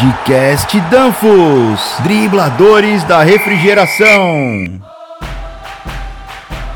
Podcast 0.00 0.80
Danfos, 0.90 1.96
dribladores 2.02 3.04
da 3.04 3.22
refrigeração. 3.22 4.80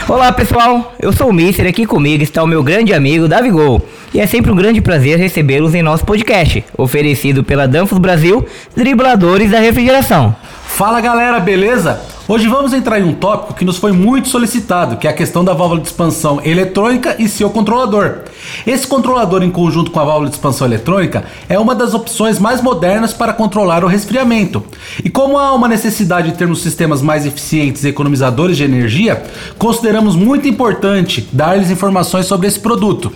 Olá 0.06 0.30
pessoal, 0.30 0.92
eu 1.00 1.10
sou 1.10 1.30
o 1.30 1.32
Mister 1.32 1.64
e 1.64 1.68
aqui 1.70 1.86
comigo 1.86 2.22
está 2.22 2.42
o 2.42 2.46
meu 2.46 2.62
grande 2.62 2.92
amigo 2.92 3.26
Davi 3.26 3.50
Gol. 3.50 3.80
E 4.12 4.20
é 4.20 4.26
sempre 4.26 4.52
um 4.52 4.54
grande 4.54 4.82
prazer 4.82 5.18
recebê-los 5.18 5.74
em 5.74 5.82
nosso 5.82 6.04
podcast, 6.04 6.62
oferecido 6.76 7.42
pela 7.42 7.66
Danfos 7.66 7.96
Brasil, 7.96 8.46
dribladores 8.76 9.50
da 9.50 9.58
refrigeração. 9.58 10.36
Fala 10.66 11.00
galera, 11.00 11.40
beleza? 11.40 12.02
Hoje 12.26 12.48
vamos 12.48 12.72
entrar 12.72 12.98
em 12.98 13.04
um 13.04 13.12
tópico 13.12 13.52
que 13.52 13.66
nos 13.66 13.76
foi 13.76 13.92
muito 13.92 14.28
solicitado, 14.28 14.96
que 14.96 15.06
é 15.06 15.10
a 15.10 15.14
questão 15.14 15.44
da 15.44 15.52
válvula 15.52 15.82
de 15.82 15.88
expansão 15.88 16.40
eletrônica 16.42 17.14
e 17.18 17.28
seu 17.28 17.50
controlador. 17.50 18.20
Esse 18.66 18.86
controlador 18.86 19.42
em 19.42 19.50
conjunto 19.50 19.90
com 19.90 20.00
a 20.00 20.04
válvula 20.04 20.30
de 20.30 20.36
expansão 20.36 20.66
eletrônica 20.66 21.24
é 21.50 21.58
uma 21.58 21.74
das 21.74 21.92
opções 21.92 22.38
mais 22.38 22.62
modernas 22.62 23.12
para 23.12 23.34
controlar 23.34 23.84
o 23.84 23.88
resfriamento. 23.88 24.64
E 25.04 25.10
como 25.10 25.36
há 25.36 25.52
uma 25.52 25.68
necessidade 25.68 26.30
de 26.30 26.38
termos 26.38 26.62
sistemas 26.62 27.02
mais 27.02 27.26
eficientes 27.26 27.84
e 27.84 27.88
economizadores 27.88 28.56
de 28.56 28.64
energia, 28.64 29.22
consideramos 29.58 30.16
muito 30.16 30.48
importante 30.48 31.28
dar-lhes 31.30 31.70
informações 31.70 32.24
sobre 32.24 32.46
esse 32.46 32.58
produto. 32.58 33.12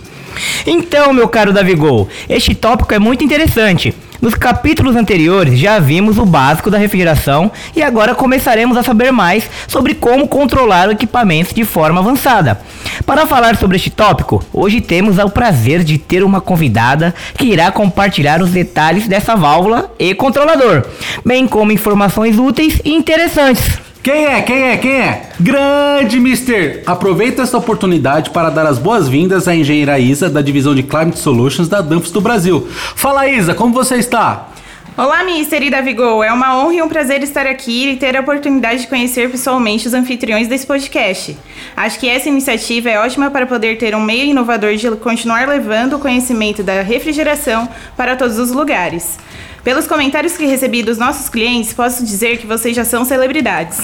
Então, 0.67 1.13
meu 1.13 1.27
caro 1.27 1.51
Davigol, 1.51 2.07
este 2.29 2.53
tópico 2.53 2.93
é 2.93 2.99
muito 2.99 3.23
interessante. 3.23 3.91
Nos 4.21 4.35
capítulos 4.35 4.97
anteriores 4.97 5.57
já 5.57 5.79
vimos 5.79 6.17
o 6.17 6.25
básico 6.25 6.69
da 6.69 6.77
refrigeração 6.77 7.49
e 7.73 7.81
agora 7.81 8.13
começaremos 8.13 8.75
a 8.75 8.83
saber 8.83 9.11
mais 9.11 9.49
sobre 9.65 9.95
como 9.95 10.27
controlar 10.27 10.89
o 10.89 10.91
equipamento 10.91 11.55
de 11.55 11.63
forma 11.63 12.01
avançada. 12.01 12.59
Para 13.05 13.25
falar 13.25 13.55
sobre 13.55 13.77
este 13.77 13.89
tópico, 13.89 14.43
hoje 14.51 14.81
temos 14.81 15.17
o 15.17 15.29
prazer 15.29 15.85
de 15.85 15.97
ter 15.97 16.21
uma 16.21 16.41
convidada 16.41 17.15
que 17.37 17.45
irá 17.45 17.71
compartilhar 17.71 18.41
os 18.41 18.51
detalhes 18.51 19.07
dessa 19.07 19.37
válvula 19.37 19.89
e 19.97 20.13
controlador, 20.13 20.85
bem 21.25 21.47
como 21.47 21.71
informações 21.71 22.37
úteis 22.37 22.81
e 22.83 22.93
interessantes. 22.93 23.88
Quem 24.01 24.25
é? 24.25 24.41
Quem 24.41 24.63
é? 24.63 24.77
Quem 24.77 24.91
é? 24.93 25.29
Grande 25.37 26.21
Mister! 26.21 26.83
Aproveita 26.85 27.41
esta 27.41 27.57
oportunidade 27.57 28.29
para 28.29 28.49
dar 28.49 28.65
as 28.65 28.79
boas-vindas 28.79 29.45
à 29.45 29.53
engenheira 29.53 29.99
Isa 29.99 30.29
da 30.29 30.41
divisão 30.41 30.73
de 30.73 30.83
Climate 30.83 31.19
Solutions 31.19 31.67
da 31.67 31.81
Danfoss 31.81 32.11
do 32.11 32.21
Brasil. 32.21 32.65
Fala 32.95 33.27
Isa, 33.27 33.53
como 33.53 33.73
você 33.73 33.95
está? 33.95 34.47
Olá, 34.95 35.25
Mister 35.25 35.61
e 35.63 35.69
Davigol. 35.69 36.23
É 36.23 36.31
uma 36.31 36.57
honra 36.57 36.75
e 36.75 36.81
um 36.81 36.87
prazer 36.87 37.21
estar 37.23 37.45
aqui 37.45 37.89
e 37.89 37.97
ter 37.97 38.15
a 38.15 38.21
oportunidade 38.21 38.81
de 38.81 38.87
conhecer 38.87 39.29
pessoalmente 39.29 39.85
os 39.85 39.93
anfitriões 39.93 40.47
desse 40.47 40.65
podcast. 40.65 41.37
Acho 41.75 41.99
que 41.99 42.07
essa 42.07 42.29
iniciativa 42.29 42.89
é 42.89 42.99
ótima 42.99 43.29
para 43.29 43.45
poder 43.45 43.77
ter 43.77 43.93
um 43.95 44.01
meio 44.01 44.25
inovador 44.25 44.75
de 44.75 44.89
continuar 44.91 45.45
levando 45.45 45.97
o 45.97 45.99
conhecimento 45.99 46.63
da 46.63 46.81
refrigeração 46.83 47.67
para 47.97 48.15
todos 48.15 48.39
os 48.39 48.51
lugares. 48.51 49.17
Pelos 49.63 49.87
comentários 49.87 50.37
que 50.37 50.45
recebi 50.45 50.83
dos 50.83 50.97
nossos 50.97 51.29
clientes, 51.29 51.73
posso 51.73 52.05
dizer 52.05 52.37
que 52.37 52.47
vocês 52.47 52.75
já 52.75 52.85
são 52.85 53.03
celebridades. 53.03 53.79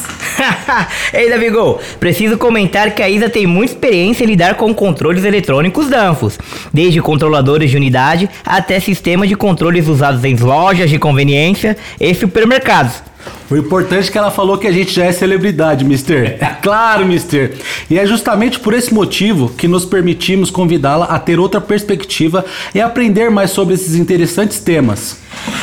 Ei, 1.13 1.29
Davigol, 1.29 1.79
preciso 1.99 2.37
comentar 2.37 2.93
que 2.95 3.01
a 3.01 3.09
Isa 3.09 3.29
tem 3.29 3.45
muita 3.45 3.73
experiência 3.73 4.23
em 4.23 4.27
lidar 4.27 4.55
com 4.55 4.73
controles 4.73 5.23
eletrônicos 5.23 5.89
Danfoss, 5.89 6.39
desde 6.73 7.01
controladores 7.01 7.69
de 7.69 7.77
unidade 7.77 8.29
até 8.45 8.79
sistemas 8.79 9.29
de 9.29 9.35
controles 9.35 9.87
usados 9.87 10.23
em 10.23 10.35
lojas 10.35 10.89
de 10.89 10.97
conveniência 10.97 11.77
e 11.99 12.13
supermercados. 12.13 13.04
O 13.49 13.55
importante 13.55 14.09
é 14.09 14.11
que 14.11 14.17
ela 14.17 14.31
falou 14.31 14.57
que 14.57 14.67
a 14.67 14.71
gente 14.71 14.91
já 14.91 15.05
é 15.05 15.11
celebridade, 15.11 15.85
Mister. 15.85 16.37
É 16.39 16.55
claro, 16.61 17.05
Mister. 17.05 17.53
E 17.89 17.99
é 17.99 18.05
justamente 18.05 18.59
por 18.59 18.73
esse 18.73 18.93
motivo 18.93 19.49
que 19.49 19.67
nos 19.67 19.85
permitimos 19.85 20.49
convidá-la 20.49 21.05
a 21.05 21.19
ter 21.19 21.39
outra 21.39 21.61
perspectiva 21.61 22.43
e 22.73 22.81
aprender 22.81 23.29
mais 23.29 23.51
sobre 23.51 23.75
esses 23.75 23.95
interessantes 23.95 24.59
temas. 24.59 25.17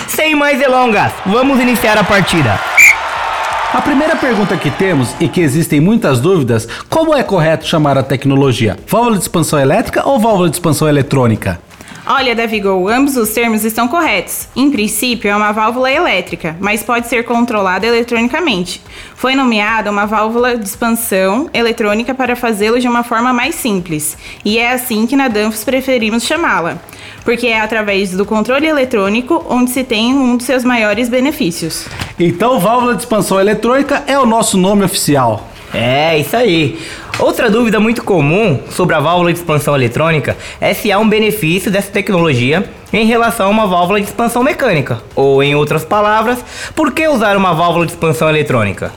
Sem 0.07 0.35
mais 0.35 0.59
delongas, 0.59 1.13
vamos 1.27 1.61
iniciar 1.61 1.99
a 1.99 2.05
partida. 2.05 2.61
A 3.73 3.81
primeira 3.81 4.15
pergunta 4.15 4.55
que 4.57 4.71
temos 4.71 5.15
e 5.19 5.27
que 5.27 5.41
existem 5.41 5.81
muitas 5.81 6.21
dúvidas, 6.21 6.69
como 6.91 7.15
é 7.15 7.23
correto 7.23 7.67
chamar 7.67 7.97
a 7.97 8.03
tecnologia? 8.03 8.77
Válvula 8.87 9.17
de 9.17 9.23
expansão 9.23 9.59
elétrica 9.59 10.07
ou 10.07 10.21
válvula 10.21 10.51
de 10.51 10.57
expansão 10.57 10.87
eletrônica? 10.87 11.59
Olha, 12.05 12.35
Davigol, 12.35 12.89
ambos 12.89 13.17
os 13.17 13.31
termos 13.31 13.65
estão 13.65 13.87
corretos. 13.87 14.49
Em 14.57 14.69
princípio, 14.73 15.31
é 15.31 15.37
uma 15.37 15.53
válvula 15.53 15.91
elétrica, 15.91 16.57
mas 16.59 16.83
pode 16.83 17.07
ser 17.07 17.25
controlada 17.25 17.87
eletronicamente. 17.87 18.83
Foi 19.15 19.37
nomeada 19.37 19.89
uma 19.89 20.05
válvula 20.05 20.57
de 20.57 20.65
expansão 20.65 21.49
eletrônica 21.55 22.13
para 22.13 22.35
fazê-lo 22.35 22.81
de 22.81 22.89
uma 22.89 23.05
forma 23.05 23.33
mais 23.33 23.55
simples, 23.55 24.19
e 24.45 24.59
é 24.59 24.73
assim 24.73 25.07
que 25.07 25.15
na 25.15 25.29
Danfoss 25.29 25.63
preferimos 25.63 26.25
chamá-la, 26.25 26.79
porque 27.25 27.47
é 27.47 27.61
através 27.61 28.11
do 28.11 28.27
controle 28.27 28.67
eletrônico 28.67 29.47
onde 29.49 29.71
se 29.71 29.85
tem 29.85 30.13
um 30.13 30.37
dos 30.37 30.45
seus 30.45 30.65
maiores 30.65 31.09
benefícios. 31.09 31.87
Então, 32.19 32.59
válvula 32.59 32.95
de 32.97 33.03
expansão 33.03 33.39
eletrônica 33.39 34.03
é 34.09 34.19
o 34.19 34.27
nosso 34.27 34.59
nome 34.59 34.85
oficial. 34.85 35.52
É, 35.75 36.19
isso 36.19 36.37
aí. 36.37 36.79
Outra 37.19 37.51
dúvida 37.51 37.81
muito 37.81 38.03
comum 38.05 38.61
sobre 38.71 38.95
a 38.95 39.01
válvula 39.01 39.33
de 39.33 39.39
expansão 39.39 39.75
eletrônica 39.75 40.37
é 40.61 40.75
se 40.75 40.91
há 40.91 40.99
um 40.99 41.09
benefício 41.09 41.71
dessa 41.71 41.91
tecnologia 41.91 42.69
em 42.93 43.07
relação 43.07 43.47
a 43.47 43.51
uma 43.51 43.67
válvula 43.67 44.01
de 44.01 44.07
expansão 44.07 44.43
mecânica. 44.43 45.03
Ou, 45.15 45.43
em 45.43 45.55
outras 45.55 45.85
palavras, 45.85 46.45
por 46.75 46.93
que 46.93 47.07
usar 47.09 47.37
uma 47.37 47.55
válvula 47.55 47.87
de 47.87 47.93
expansão 47.93 48.29
eletrônica? 48.29 48.93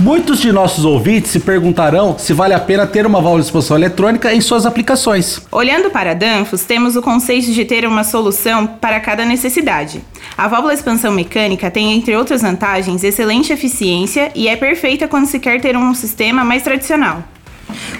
Muitos 0.00 0.40
de 0.40 0.50
nossos 0.50 0.84
ouvintes 0.84 1.30
se 1.30 1.38
perguntarão 1.38 2.18
se 2.18 2.32
vale 2.32 2.52
a 2.52 2.58
pena 2.58 2.84
ter 2.84 3.06
uma 3.06 3.20
válvula 3.20 3.40
de 3.40 3.46
expansão 3.46 3.76
eletrônica 3.76 4.34
em 4.34 4.40
suas 4.40 4.66
aplicações. 4.66 5.40
Olhando 5.52 5.88
para 5.88 6.10
a 6.10 6.14
Danfoss, 6.14 6.64
temos 6.64 6.96
o 6.96 7.02
conceito 7.02 7.52
de 7.52 7.64
ter 7.64 7.86
uma 7.86 8.02
solução 8.02 8.66
para 8.66 8.98
cada 8.98 9.24
necessidade. 9.24 10.02
A 10.36 10.48
válvula 10.48 10.72
de 10.72 10.80
expansão 10.80 11.12
mecânica 11.12 11.70
tem, 11.70 11.92
entre 11.92 12.16
outras 12.16 12.42
vantagens, 12.42 13.04
excelente 13.04 13.52
eficiência 13.52 14.32
e 14.34 14.48
é 14.48 14.56
perfeita 14.56 15.06
quando 15.06 15.26
se 15.26 15.38
quer 15.38 15.60
ter 15.60 15.76
um 15.76 15.94
sistema 15.94 16.44
mais 16.44 16.64
tradicional. 16.64 17.22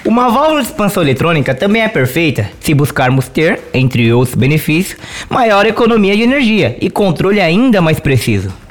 Uma 0.03 0.29
válvula 0.29 0.61
de 0.61 0.67
expansão 0.67 1.01
eletrônica 1.01 1.55
também 1.55 1.81
é 1.81 1.87
perfeita 1.87 2.51
se 2.59 2.73
buscarmos 2.73 3.29
ter, 3.29 3.59
entre 3.73 4.11
outros 4.11 4.35
benefícios, 4.35 4.99
maior 5.29 5.65
economia 5.65 6.15
de 6.15 6.23
energia 6.23 6.77
e 6.81 6.89
controle 6.89 7.39
ainda 7.39 7.81
mais 7.81 8.01
preciso. 8.01 8.64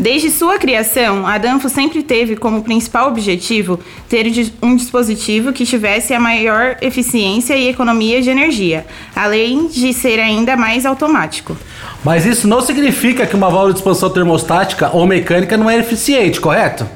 Desde 0.00 0.30
sua 0.30 0.58
criação, 0.58 1.26
a 1.26 1.36
Danfoss 1.36 1.74
sempre 1.74 2.02
teve 2.02 2.34
como 2.34 2.62
principal 2.62 3.08
objetivo 3.08 3.78
ter 4.08 4.24
um 4.62 4.74
dispositivo 4.74 5.52
que 5.52 5.66
tivesse 5.66 6.14
a 6.14 6.18
maior 6.18 6.78
eficiência 6.80 7.54
e 7.54 7.68
economia 7.68 8.22
de 8.22 8.30
energia, 8.30 8.86
além 9.14 9.68
de 9.68 9.92
ser 9.92 10.18
ainda 10.18 10.56
mais 10.56 10.86
automático. 10.86 11.54
Mas 12.02 12.24
isso 12.24 12.48
não 12.48 12.62
significa 12.62 13.26
que 13.26 13.36
uma 13.36 13.50
válvula 13.50 13.74
de 13.74 13.80
expansão 13.80 14.08
termostática 14.08 14.88
ou 14.90 15.06
mecânica 15.06 15.58
não 15.58 15.68
é 15.68 15.76
eficiente, 15.76 16.40
correto? 16.40 16.86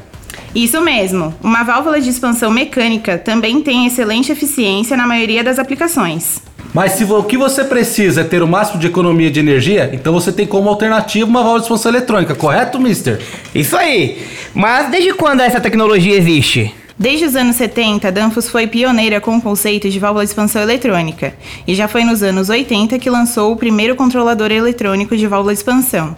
Isso 0.54 0.81
mesmo. 0.81 1.34
Uma 1.42 1.62
válvula 1.62 2.00
de 2.00 2.09
expansão 2.09 2.50
mecânica 2.50 3.19
também 3.19 3.60
tem 3.60 3.86
excelente 3.86 4.32
eficiência 4.32 4.97
na 4.97 5.06
maioria 5.06 5.44
das 5.44 5.59
aplicações. 5.59 6.41
Mas 6.74 6.92
se 6.92 7.04
o 7.04 7.22
que 7.22 7.38
você 7.38 7.62
precisa 7.62 8.22
é 8.22 8.24
ter 8.24 8.42
o 8.42 8.48
máximo 8.48 8.80
de 8.80 8.88
economia 8.88 9.30
de 9.30 9.38
energia, 9.38 9.90
então 9.92 10.12
você 10.12 10.32
tem 10.32 10.44
como 10.44 10.68
alternativa 10.68 11.24
uma 11.24 11.38
válvula 11.38 11.60
de 11.60 11.66
expansão 11.66 11.92
eletrônica, 11.92 12.34
correto, 12.34 12.80
mister? 12.80 13.20
Isso 13.54 13.76
aí. 13.76 14.26
Mas 14.52 14.90
desde 14.90 15.14
quando 15.14 15.40
essa 15.40 15.60
tecnologia 15.60 16.16
existe? 16.16 16.74
Desde 16.98 17.26
os 17.26 17.36
anos 17.36 17.54
70, 17.56 18.08
a 18.08 18.10
Danfoss 18.10 18.48
foi 18.48 18.66
pioneira 18.66 19.20
com 19.20 19.36
o 19.36 19.40
conceito 19.40 19.88
de 19.88 20.00
válvula 20.00 20.24
de 20.24 20.30
expansão 20.30 20.62
eletrônica, 20.62 21.34
e 21.64 21.76
já 21.76 21.86
foi 21.86 22.02
nos 22.02 22.24
anos 22.24 22.48
80 22.48 22.98
que 22.98 23.08
lançou 23.08 23.52
o 23.52 23.56
primeiro 23.56 23.94
controlador 23.94 24.50
eletrônico 24.50 25.16
de 25.16 25.28
válvula 25.28 25.52
de 25.52 25.60
expansão, 25.60 26.16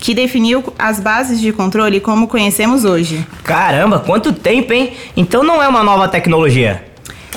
que 0.00 0.12
definiu 0.12 0.64
as 0.76 0.98
bases 0.98 1.40
de 1.40 1.52
controle 1.52 2.00
como 2.00 2.26
conhecemos 2.26 2.84
hoje. 2.84 3.24
Caramba, 3.44 4.00
quanto 4.00 4.32
tempo, 4.32 4.72
hein? 4.72 4.92
Então 5.16 5.44
não 5.44 5.62
é 5.62 5.68
uma 5.68 5.84
nova 5.84 6.08
tecnologia. 6.08 6.93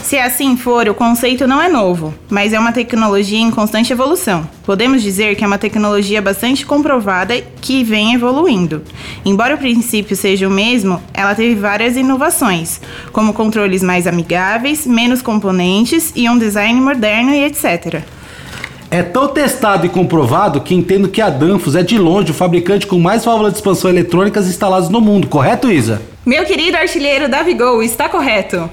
Se 0.08 0.18
assim 0.18 0.56
for, 0.56 0.88
o 0.88 0.94
conceito 0.94 1.46
não 1.46 1.62
é 1.62 1.68
novo, 1.68 2.14
mas 2.30 2.54
é 2.54 2.60
uma 2.60 2.72
tecnologia 2.72 3.38
em 3.38 3.52
constante 3.52 3.92
evolução. 3.92 4.50
Podemos 4.66 5.02
dizer 5.02 5.36
que 5.36 5.44
é 5.44 5.48
uma 5.48 5.58
tecnologia 5.58 6.22
bastante 6.22 6.66
comprovada 6.66 7.36
que 7.60 7.84
vem 7.84 8.14
evoluindo. 8.14 8.82
Embora 9.26 9.56
o 9.56 9.58
princípio 9.58 10.16
seja 10.16 10.48
o 10.48 10.50
mesmo, 10.50 11.04
ela 11.14 11.36
teve 11.36 11.56
várias 11.56 11.98
inovações, 11.98 12.80
como 13.12 13.34
controles 13.34 13.84
mais 13.84 14.08
amigáveis, 14.08 14.88
menos 14.88 15.22
componentes 15.22 16.14
e 16.16 16.30
um 16.30 16.38
design 16.38 16.80
moderno 16.80 17.34
e 17.34 17.44
etc. 17.44 18.02
É 18.90 19.04
tão 19.04 19.28
testado 19.28 19.86
e 19.86 19.90
comprovado 19.90 20.62
que 20.62 20.74
entendo 20.74 21.10
que 21.10 21.22
a 21.22 21.30
Danfoss 21.30 21.76
é 21.76 21.84
de 21.84 21.98
longe 21.98 22.32
o 22.32 22.34
fabricante 22.34 22.88
com 22.88 22.98
mais 22.98 23.26
válvulas 23.26 23.52
de 23.52 23.60
expansão 23.60 23.90
eletrônicas 23.90 24.48
instaladas 24.48 24.88
no 24.88 25.02
mundo, 25.02 25.28
correto, 25.28 25.70
Isa? 25.70 26.02
Meu 26.26 26.46
querido 26.46 26.78
artilheiro 26.78 27.28
Davigol, 27.28 27.84
está 27.84 28.08
correto. 28.08 28.70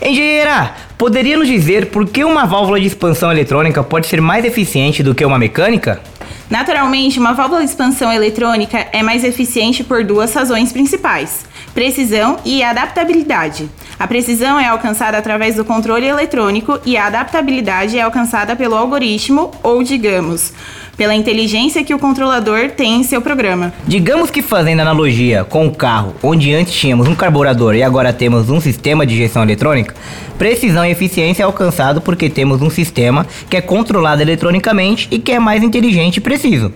Engenheira, 0.00 0.74
poderia 0.96 1.36
nos 1.36 1.48
dizer 1.48 1.86
por 1.86 2.08
que 2.08 2.24
uma 2.24 2.46
válvula 2.46 2.78
de 2.78 2.86
expansão 2.86 3.32
eletrônica 3.32 3.82
pode 3.82 4.06
ser 4.06 4.20
mais 4.20 4.44
eficiente 4.44 5.02
do 5.02 5.14
que 5.14 5.24
uma 5.24 5.38
mecânica? 5.38 6.00
Naturalmente, 6.48 7.18
uma 7.18 7.34
válvula 7.34 7.60
de 7.60 7.66
expansão 7.66 8.12
eletrônica 8.12 8.86
é 8.92 9.02
mais 9.02 9.24
eficiente 9.24 9.82
por 9.82 10.04
duas 10.04 10.32
razões 10.32 10.72
principais. 10.72 11.47
Precisão 11.74 12.38
e 12.44 12.62
adaptabilidade. 12.62 13.68
A 13.98 14.06
precisão 14.06 14.60
é 14.60 14.66
alcançada 14.66 15.18
através 15.18 15.56
do 15.56 15.64
controle 15.64 16.06
eletrônico 16.06 16.78
e 16.86 16.96
a 16.96 17.06
adaptabilidade 17.06 17.98
é 17.98 18.02
alcançada 18.02 18.54
pelo 18.54 18.76
algoritmo 18.76 19.50
ou, 19.62 19.82
digamos, 19.82 20.52
pela 20.96 21.14
inteligência 21.14 21.84
que 21.84 21.94
o 21.94 21.98
controlador 21.98 22.70
tem 22.70 23.00
em 23.00 23.02
seu 23.04 23.22
programa. 23.22 23.72
Digamos 23.86 24.30
que 24.30 24.42
fazendo 24.42 24.80
analogia 24.80 25.44
com 25.44 25.66
o 25.66 25.74
carro, 25.74 26.14
onde 26.22 26.52
antes 26.52 26.74
tínhamos 26.74 27.06
um 27.06 27.14
carburador 27.14 27.74
e 27.74 27.82
agora 27.82 28.12
temos 28.12 28.50
um 28.50 28.60
sistema 28.60 29.06
de 29.06 29.16
gestão 29.16 29.42
eletrônica, 29.42 29.94
precisão 30.36 30.84
e 30.84 30.90
eficiência 30.90 31.42
é 31.42 31.46
alcançado 31.46 32.00
porque 32.00 32.28
temos 32.28 32.60
um 32.62 32.70
sistema 32.70 33.26
que 33.48 33.56
é 33.56 33.60
controlado 33.60 34.22
eletronicamente 34.22 35.08
e 35.10 35.18
que 35.18 35.32
é 35.32 35.38
mais 35.38 35.62
inteligente 35.62 36.16
e 36.16 36.20
preciso. 36.20 36.72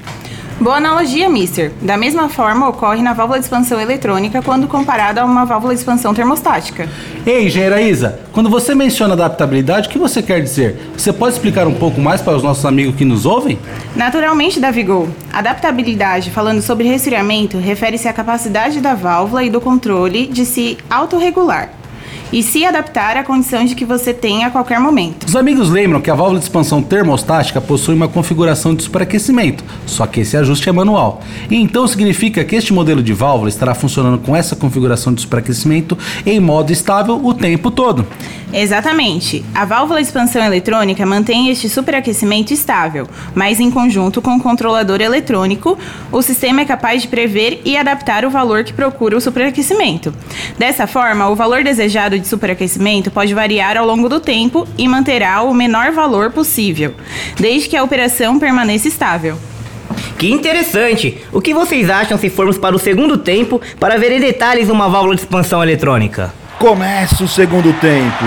Boa 0.61 0.77
analogia, 0.77 1.29
Mister. 1.29 1.73
Da 1.83 1.97
mesma 1.97 2.29
forma 2.29 2.69
ocorre 2.69 3.03
na 3.03 3.13
válvula 3.13 3.39
de 3.39 3.45
expansão 3.45 3.81
eletrônica 3.81 4.41
quando 4.43 4.69
comparada 4.69 5.23
a 5.23 5.25
uma 5.25 5.45
válvula 5.45 5.75
de 5.75 5.81
expansão 5.81 6.15
termostática. 6.15 6.89
Ei, 7.27 7.47
engenheira 7.47 7.81
Isa, 7.81 8.21
quando 8.33 8.49
você 8.49 8.75
menciona 8.75 9.15
adaptabilidade, 9.15 9.89
o 9.89 9.91
que 9.91 9.99
você 9.99 10.23
quer 10.23 10.41
dizer? 10.41 10.93
Você 10.97 11.13
pode 11.13 11.35
explicar 11.35 11.67
um 11.67 11.75
pouco 11.75 12.01
mais 12.01 12.21
para 12.21 12.37
os 12.37 12.43
nossos 12.43 12.65
amigos 12.65 12.95
que 12.95 13.05
nos 13.05 13.27
ouvem? 13.27 13.59
Naturalmente, 13.97 14.61
Davigol. 14.61 15.09
Adaptabilidade, 15.33 16.31
falando 16.31 16.63
sobre 16.63 16.89
resfriamento, 16.89 17.59
refere-se 17.59 18.07
à 18.07 18.13
capacidade 18.13 18.81
da 18.81 18.95
válvula 18.95 19.43
e 19.43 19.51
do 19.51 19.61
controle 19.61 20.27
de 20.27 20.45
se 20.45 20.79
autorregular 20.89 21.82
e 22.33 22.43
se 22.43 22.65
adaptar 22.65 23.17
à 23.17 23.23
condição 23.23 23.65
de 23.65 23.75
que 23.75 23.85
você 23.85 24.15
tem 24.15 24.45
a 24.45 24.51
qualquer 24.51 24.81
momento. 24.81 25.25
Os 25.25 25.37
amigos 25.37 25.69
lembram 25.69 26.01
que 26.01 26.11
a 26.11 26.15
válvula 26.15 26.39
de 26.39 26.47
expansão 26.47 26.83
termostática 26.83 27.61
possui 27.61 27.95
uma 27.95 28.09
configuração 28.09 28.75
de 28.75 28.83
superaquecimento, 28.83 29.63
só 29.87 30.07
que 30.07 30.21
esse 30.21 30.37
ajuste 30.37 30.69
é 30.69 30.73
manual. 30.73 31.21
E 31.51 31.57
então 31.57 31.87
significa 31.87 32.45
que 32.45 32.57
este 32.57 32.73
modelo 32.73 33.03
de 33.03 33.13
válvula 33.13 33.49
estará 33.49 33.75
funcionando 33.75 34.19
com 34.19 34.35
essa 34.35 34.57
configuração 34.57 35.13
de 35.13 35.21
superaquecimento 35.21 35.99
em 36.25 36.41
modo 36.41 36.73
estável 36.73 37.21
o 37.23 37.35
tempo 37.35 37.71
todo. 37.71 38.07
Exatamente. 38.53 39.43
A 39.55 39.65
válvula 39.65 40.01
de 40.01 40.07
expansão 40.07 40.45
eletrônica 40.45 41.05
mantém 41.07 41.49
este 41.49 41.69
superaquecimento 41.69 42.53
estável, 42.53 43.09
mas 43.35 43.59
em 43.59 43.71
conjunto 43.71 44.21
com 44.21 44.37
o 44.37 44.41
controlador 44.41 45.01
eletrônico, 45.01 45.79
o 46.11 46.21
sistema 46.21 46.61
é 46.61 46.65
capaz 46.65 47.03
de 47.03 47.09
prever 47.09 47.63
e 47.65 47.77
adaptar 47.77 48.25
o 48.25 48.31
valor 48.31 48.63
que 48.63 48.73
procura 48.73 49.17
o 49.17 49.21
superaquecimento. 49.21 50.15
Dessa 50.59 50.87
forma, 50.87 51.29
o 51.29 51.35
valor 51.35 51.65
desejado 51.65 52.19
de 52.19 52.29
superaquecimento 52.29 53.11
pode 53.11 53.33
variar 53.33 53.77
ao 53.79 53.87
longo 53.87 54.09
do 54.09 54.21
tempo 54.21 54.69
e 54.77 54.87
manterá 54.87 55.43
o 55.43 55.55
menor 55.55 55.93
valor 55.93 56.31
possível, 56.31 56.95
desde 57.39 57.71
que 57.71 57.77
a 57.77 57.83
operação 57.83 58.39
permaneça 58.39 58.87
estável. 58.87 59.39
Que 60.19 60.31
interessante! 60.31 61.19
O 61.33 61.41
que 61.41 61.55
vocês 61.55 61.89
acham 61.89 62.19
se 62.19 62.29
formos 62.29 62.59
para 62.59 62.77
o 62.77 62.79
segundo 62.79 63.19
tempo 63.19 63.61
para 63.81 63.99
ver 63.99 64.13
em 64.13 64.21
detalhes 64.21 64.69
uma 64.69 64.89
válvula 64.89 65.15
de 65.15 65.23
expansão 65.23 65.63
eletrônica? 65.63 66.42
Começa 66.63 67.25
o 67.25 67.29
segundo 67.29 67.73
tempo. 67.81 68.25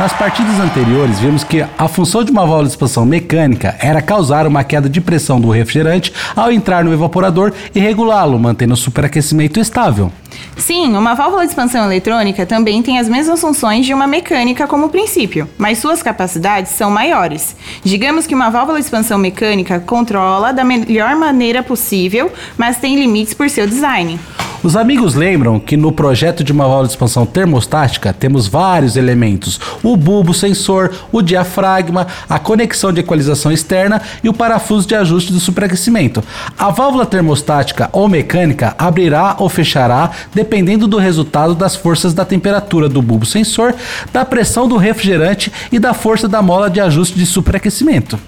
Nas 0.00 0.12
partidas 0.14 0.58
anteriores, 0.58 1.20
vimos 1.20 1.44
que 1.44 1.64
a 1.78 1.86
função 1.86 2.24
de 2.24 2.32
uma 2.32 2.40
válvula 2.40 2.64
de 2.64 2.70
expansão 2.70 3.06
mecânica 3.06 3.76
era 3.78 4.02
causar 4.02 4.48
uma 4.48 4.64
queda 4.64 4.88
de 4.88 5.00
pressão 5.00 5.40
do 5.40 5.48
refrigerante 5.48 6.12
ao 6.34 6.50
entrar 6.50 6.82
no 6.82 6.92
evaporador 6.92 7.52
e 7.72 7.78
regulá-lo, 7.78 8.36
mantendo 8.36 8.74
o 8.74 8.76
superaquecimento 8.76 9.60
estável. 9.60 10.10
Sim, 10.56 10.96
uma 10.96 11.14
válvula 11.14 11.44
de 11.44 11.50
expansão 11.50 11.84
eletrônica 11.84 12.44
também 12.44 12.82
tem 12.82 12.98
as 12.98 13.08
mesmas 13.08 13.40
funções 13.40 13.86
de 13.86 13.94
uma 13.94 14.08
mecânica 14.08 14.66
como 14.66 14.88
princípio, 14.88 15.48
mas 15.56 15.78
suas 15.78 16.02
capacidades 16.02 16.72
são 16.72 16.90
maiores. 16.90 17.54
Digamos 17.84 18.26
que 18.26 18.34
uma 18.34 18.50
válvula 18.50 18.80
de 18.80 18.86
expansão 18.86 19.18
mecânica 19.18 19.78
controla 19.78 20.52
da 20.52 20.64
melhor 20.64 21.14
maneira 21.14 21.62
possível, 21.62 22.32
mas 22.56 22.78
tem 22.78 22.96
limites 22.96 23.34
por 23.34 23.48
seu 23.48 23.68
design. 23.68 24.18
Os 24.60 24.74
amigos 24.74 25.14
lembram 25.14 25.60
que 25.60 25.76
no 25.76 25.92
projeto 25.92 26.42
de 26.42 26.50
uma 26.50 26.64
válvula 26.64 26.88
de 26.88 26.92
expansão 26.92 27.24
termostática 27.24 28.12
temos 28.12 28.48
vários 28.48 28.96
elementos: 28.96 29.60
o 29.84 29.96
bulbo 29.96 30.34
sensor, 30.34 30.92
o 31.12 31.22
diafragma, 31.22 32.08
a 32.28 32.40
conexão 32.40 32.92
de 32.92 33.00
equalização 33.00 33.52
externa 33.52 34.02
e 34.22 34.28
o 34.28 34.34
parafuso 34.34 34.88
de 34.88 34.96
ajuste 34.96 35.32
do 35.32 35.38
superaquecimento. 35.38 36.24
A 36.58 36.70
válvula 36.70 37.06
termostática 37.06 37.88
ou 37.92 38.08
mecânica 38.08 38.74
abrirá 38.76 39.36
ou 39.38 39.48
fechará 39.48 40.10
dependendo 40.34 40.88
do 40.88 40.96
resultado 40.96 41.54
das 41.54 41.76
forças 41.76 42.12
da 42.12 42.24
temperatura 42.24 42.88
do 42.88 43.00
bulbo 43.00 43.26
sensor, 43.26 43.74
da 44.12 44.24
pressão 44.24 44.66
do 44.66 44.76
refrigerante 44.76 45.52
e 45.70 45.78
da 45.78 45.94
força 45.94 46.28
da 46.28 46.42
mola 46.42 46.68
de 46.68 46.80
ajuste 46.80 47.16
de 47.16 47.26
superaquecimento. 47.26 48.18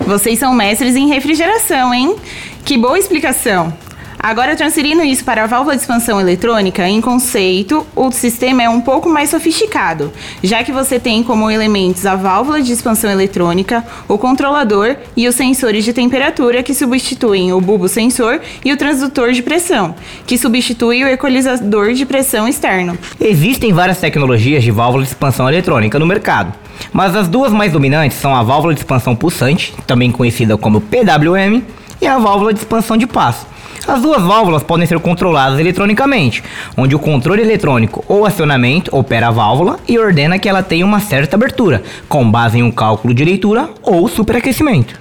Vocês 0.00 0.38
são 0.38 0.52
mestres 0.52 0.96
em 0.96 1.08
refrigeração, 1.08 1.94
hein? 1.94 2.16
Que 2.64 2.76
boa 2.76 2.98
explicação! 2.98 3.87
Agora, 4.20 4.56
transferindo 4.56 5.02
isso 5.04 5.24
para 5.24 5.44
a 5.44 5.46
válvula 5.46 5.76
de 5.76 5.82
expansão 5.82 6.20
eletrônica, 6.20 6.86
em 6.88 7.00
conceito, 7.00 7.86
o 7.94 8.10
sistema 8.10 8.64
é 8.64 8.68
um 8.68 8.80
pouco 8.80 9.08
mais 9.08 9.30
sofisticado, 9.30 10.12
já 10.42 10.64
que 10.64 10.72
você 10.72 10.98
tem 10.98 11.22
como 11.22 11.48
elementos 11.48 12.04
a 12.04 12.16
válvula 12.16 12.60
de 12.60 12.72
expansão 12.72 13.08
eletrônica, 13.08 13.84
o 14.08 14.18
controlador 14.18 14.96
e 15.16 15.28
os 15.28 15.36
sensores 15.36 15.84
de 15.84 15.92
temperatura, 15.92 16.64
que 16.64 16.74
substituem 16.74 17.52
o 17.52 17.60
bulbo 17.60 17.86
sensor, 17.86 18.40
e 18.64 18.72
o 18.72 18.76
transdutor 18.76 19.30
de 19.30 19.40
pressão, 19.40 19.94
que 20.26 20.36
substitui 20.36 21.04
o 21.04 21.08
equalizador 21.08 21.92
de 21.92 22.04
pressão 22.04 22.48
externo. 22.48 22.98
Existem 23.20 23.72
várias 23.72 23.98
tecnologias 23.98 24.64
de 24.64 24.72
válvula 24.72 25.04
de 25.04 25.10
expansão 25.10 25.48
eletrônica 25.48 25.96
no 25.96 26.06
mercado, 26.06 26.52
mas 26.92 27.14
as 27.14 27.28
duas 27.28 27.52
mais 27.52 27.72
dominantes 27.72 28.18
são 28.18 28.34
a 28.34 28.42
válvula 28.42 28.74
de 28.74 28.80
expansão 28.80 29.14
pulsante, 29.14 29.72
também 29.86 30.10
conhecida 30.10 30.58
como 30.58 30.80
PWM, 30.80 31.62
e 32.00 32.06
a 32.06 32.18
válvula 32.18 32.52
de 32.52 32.58
expansão 32.58 32.96
de 32.96 33.06
passo 33.06 33.46
as 33.88 34.02
duas 34.02 34.22
válvulas 34.22 34.62
podem 34.62 34.86
ser 34.86 35.00
controladas 35.00 35.58
eletronicamente, 35.58 36.44
onde 36.76 36.94
o 36.94 36.98
controle 36.98 37.42
eletrônico 37.42 38.04
ou 38.06 38.26
acionamento 38.26 38.94
opera 38.94 39.28
a 39.28 39.30
válvula 39.30 39.78
e 39.88 39.98
ordena 39.98 40.38
que 40.38 40.48
ela 40.48 40.62
tenha 40.62 40.84
uma 40.84 41.00
certa 41.00 41.36
abertura, 41.36 41.82
com 42.08 42.30
base 42.30 42.58
em 42.58 42.62
um 42.62 42.70
cálculo 42.70 43.14
de 43.14 43.24
leitura 43.24 43.70
ou 43.82 44.06
superaquecimento. 44.08 45.00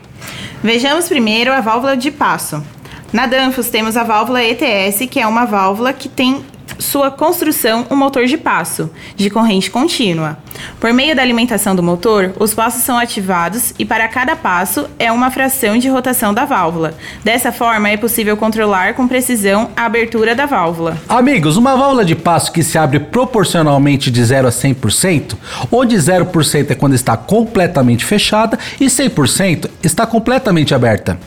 Vejamos 0.63 1.07
primeiro 1.07 1.51
a 1.51 1.61
válvula 1.61 1.95
de 1.95 2.09
passo. 2.09 2.63
Na 3.11 3.25
Danfoss 3.25 3.69
temos 3.69 3.95
a 3.95 4.03
válvula 4.03 4.43
ETS, 4.43 5.07
que 5.09 5.19
é 5.19 5.27
uma 5.27 5.45
válvula 5.45 5.93
que 5.93 6.09
tem 6.09 6.43
sua 6.79 7.11
construção 7.11 7.85
um 7.89 7.95
motor 7.95 8.25
de 8.25 8.37
passo, 8.37 8.89
de 9.15 9.29
corrente 9.29 9.69
contínua. 9.69 10.37
Por 10.79 10.93
meio 10.93 11.15
da 11.15 11.21
alimentação 11.21 11.75
do 11.75 11.83
motor, 11.83 12.33
os 12.39 12.53
passos 12.53 12.83
são 12.83 12.97
ativados 12.97 13.73
e 13.77 13.85
para 13.85 14.07
cada 14.07 14.35
passo 14.35 14.87
é 14.97 15.11
uma 15.11 15.29
fração 15.31 15.77
de 15.77 15.87
rotação 15.87 16.33
da 16.33 16.45
válvula. 16.45 16.93
Dessa 17.23 17.51
forma, 17.51 17.89
é 17.89 17.97
possível 17.97 18.35
controlar 18.37 18.93
com 18.93 19.07
precisão 19.07 19.69
a 19.75 19.85
abertura 19.85 20.35
da 20.35 20.45
válvula. 20.45 20.97
Amigos, 21.07 21.57
uma 21.57 21.75
válvula 21.75 22.05
de 22.05 22.15
passo 22.15 22.51
que 22.51 22.63
se 22.63 22.77
abre 22.77 22.99
proporcionalmente 22.99 24.09
de 24.09 24.23
0 24.23 24.47
a 24.47 24.51
100%, 24.51 25.35
onde 25.71 25.95
0% 25.95 26.71
é 26.71 26.75
quando 26.75 26.95
está 26.95 27.15
completamente 27.15 28.05
fechada 28.05 28.57
e 28.79 28.85
100% 28.85 29.69
está 29.83 30.05
completamente 30.05 30.73
aberta. 30.73 31.17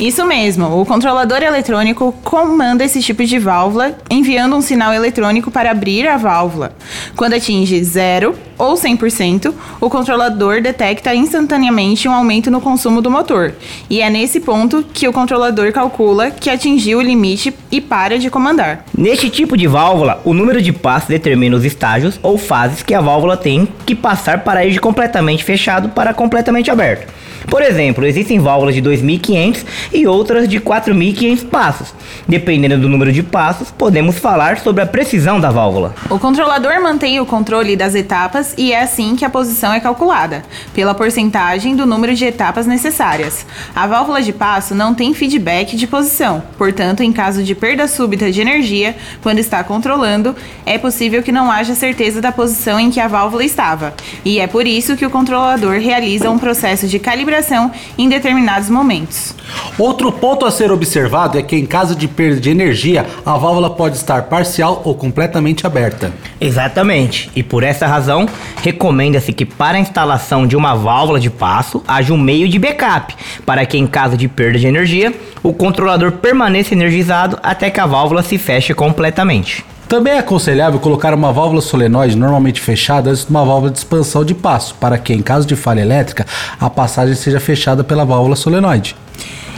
Isso 0.00 0.24
mesmo, 0.24 0.80
o 0.80 0.86
controlador 0.86 1.42
eletrônico 1.42 2.14
comanda 2.22 2.84
esse 2.84 3.02
tipo 3.02 3.24
de 3.24 3.36
válvula 3.36 3.98
enviando 4.08 4.54
um 4.54 4.60
sinal 4.60 4.94
eletrônico 4.94 5.50
para 5.50 5.72
abrir 5.72 6.06
a 6.06 6.16
válvula. 6.16 6.72
Quando 7.16 7.34
atinge 7.34 7.82
zero 7.82 8.36
ou 8.56 8.74
100%, 8.74 9.52
o 9.80 9.90
controlador 9.90 10.62
detecta 10.62 11.12
instantaneamente 11.16 12.06
um 12.06 12.12
aumento 12.12 12.48
no 12.48 12.60
consumo 12.60 13.02
do 13.02 13.10
motor. 13.10 13.54
E 13.90 14.00
é 14.00 14.08
nesse 14.08 14.38
ponto 14.38 14.84
que 14.94 15.08
o 15.08 15.12
controlador 15.12 15.72
calcula 15.72 16.30
que 16.30 16.48
atingiu 16.48 16.98
o 16.98 17.02
limite 17.02 17.52
e 17.68 17.80
para 17.80 18.20
de 18.20 18.30
comandar. 18.30 18.84
Neste 18.96 19.28
tipo 19.28 19.56
de 19.56 19.66
válvula, 19.66 20.20
o 20.24 20.32
número 20.32 20.62
de 20.62 20.72
passos 20.72 21.08
determina 21.08 21.56
os 21.56 21.64
estágios 21.64 22.20
ou 22.22 22.38
fases 22.38 22.84
que 22.84 22.94
a 22.94 23.00
válvula 23.00 23.36
tem 23.36 23.66
que 23.84 23.96
passar 23.96 24.44
para 24.44 24.64
ir 24.64 24.70
de 24.70 24.80
completamente 24.80 25.42
fechado 25.42 25.88
para 25.88 26.14
completamente 26.14 26.70
aberto. 26.70 27.18
Por 27.46 27.62
exemplo, 27.62 28.04
existem 28.04 28.38
válvulas 28.38 28.74
de 28.74 28.82
2.500 28.82 29.64
e 29.92 30.06
outras 30.06 30.48
de 30.48 30.60
4.500 30.60 31.48
passos. 31.48 31.94
Dependendo 32.26 32.78
do 32.78 32.88
número 32.88 33.12
de 33.12 33.22
passos, 33.22 33.70
podemos 33.70 34.18
falar 34.18 34.58
sobre 34.58 34.82
a 34.82 34.86
precisão 34.86 35.40
da 35.40 35.50
válvula. 35.50 35.94
O 36.10 36.18
controlador 36.18 36.80
mantém 36.82 37.20
o 37.20 37.26
controle 37.26 37.76
das 37.76 37.94
etapas 37.94 38.54
e 38.56 38.72
é 38.72 38.82
assim 38.82 39.16
que 39.16 39.24
a 39.24 39.30
posição 39.30 39.72
é 39.72 39.80
calculada, 39.80 40.42
pela 40.74 40.94
porcentagem 40.94 41.74
do 41.76 41.86
número 41.86 42.14
de 42.14 42.24
etapas 42.24 42.66
necessárias. 42.66 43.46
A 43.74 43.86
válvula 43.86 44.22
de 44.22 44.32
passo 44.32 44.74
não 44.74 44.94
tem 44.94 45.14
feedback 45.14 45.76
de 45.76 45.86
posição, 45.86 46.42
portanto, 46.56 47.02
em 47.02 47.12
caso 47.12 47.42
de 47.42 47.54
perda 47.54 47.88
súbita 47.88 48.30
de 48.30 48.40
energia, 48.40 48.96
quando 49.22 49.38
está 49.38 49.62
controlando, 49.64 50.34
é 50.64 50.78
possível 50.78 51.22
que 51.22 51.32
não 51.32 51.50
haja 51.50 51.74
certeza 51.74 52.20
da 52.20 52.32
posição 52.32 52.78
em 52.78 52.90
que 52.90 53.00
a 53.00 53.08
válvula 53.08 53.44
estava. 53.44 53.94
E 54.24 54.38
é 54.40 54.46
por 54.46 54.66
isso 54.66 54.96
que 54.96 55.06
o 55.06 55.10
controlador 55.10 55.78
realiza 55.78 56.30
um 56.30 56.38
processo 56.38 56.86
de 56.86 56.98
calibração 56.98 57.70
em 57.96 58.08
determinados 58.08 58.68
momentos. 58.68 59.34
Outro 59.78 60.10
ponto 60.10 60.44
a 60.44 60.50
ser 60.50 60.72
observado 60.72 61.38
é 61.38 61.42
que 61.42 61.54
em 61.54 61.64
caso 61.64 61.94
de 61.94 62.08
perda 62.08 62.40
de 62.40 62.50
energia, 62.50 63.06
a 63.24 63.38
válvula 63.38 63.70
pode 63.70 63.96
estar 63.96 64.24
parcial 64.24 64.82
ou 64.84 64.92
completamente 64.92 65.64
aberta. 65.64 66.12
Exatamente. 66.40 67.30
E 67.36 67.44
por 67.44 67.62
essa 67.62 67.86
razão, 67.86 68.26
recomenda-se 68.60 69.32
que 69.32 69.44
para 69.44 69.78
a 69.78 69.80
instalação 69.80 70.48
de 70.48 70.56
uma 70.56 70.74
válvula 70.74 71.20
de 71.20 71.30
passo 71.30 71.80
haja 71.86 72.12
um 72.12 72.18
meio 72.18 72.48
de 72.48 72.58
backup, 72.58 73.14
para 73.46 73.64
que 73.64 73.78
em 73.78 73.86
caso 73.86 74.16
de 74.16 74.26
perda 74.26 74.58
de 74.58 74.66
energia, 74.66 75.14
o 75.44 75.52
controlador 75.52 76.10
permaneça 76.10 76.74
energizado 76.74 77.38
até 77.40 77.70
que 77.70 77.78
a 77.78 77.86
válvula 77.86 78.24
se 78.24 78.36
feche 78.36 78.74
completamente. 78.74 79.64
Também 79.88 80.14
é 80.14 80.18
aconselhável 80.18 80.80
colocar 80.80 81.14
uma 81.14 81.32
válvula 81.32 81.62
solenoide 81.62 82.16
normalmente 82.16 82.60
fechada 82.60 83.10
antes 83.10 83.24
de 83.24 83.30
uma 83.30 83.44
válvula 83.44 83.70
de 83.70 83.78
expansão 83.78 84.24
de 84.24 84.34
passo, 84.34 84.74
para 84.74 84.98
que, 84.98 85.14
em 85.14 85.22
caso 85.22 85.46
de 85.46 85.54
falha 85.54 85.82
elétrica, 85.82 86.26
a 86.60 86.68
passagem 86.68 87.14
seja 87.14 87.38
fechada 87.38 87.84
pela 87.84 88.04
válvula 88.04 88.34
solenoide. 88.34 88.96